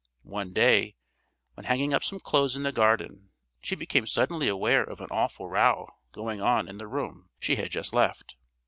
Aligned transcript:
One 0.25 0.51
day, 0.51 0.95
when 1.53 1.65
hanging 1.65 1.93
up 1.93 2.03
some 2.03 2.19
clothes 2.19 2.55
in 2.55 2.63
the 2.63 2.71
garden, 2.71 3.33
she 3.61 3.75
became 3.75 4.07
suddenly 4.07 4.47
aware 4.47 4.83
of 4.83 4.99
an 4.99 5.09
awful 5.11 5.47
row 5.47 5.89
going 6.11 6.41
on 6.41 6.67
in 6.67 6.79
the 6.79 6.87
room 6.87 7.29
she 7.39 7.55
had 7.57 7.69
just 7.71 7.93
left. 7.93 8.35